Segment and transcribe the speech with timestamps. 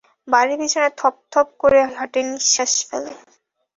[0.27, 3.11] বাড়ির পিছনে থপথপ করে হাঁটে নিঃশ্বাস ফেলে।